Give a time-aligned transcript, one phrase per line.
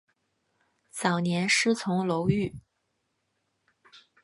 [0.89, 2.55] 早年师从楼郁。